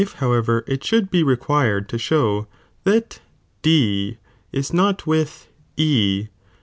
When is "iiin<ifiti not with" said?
4.51-5.47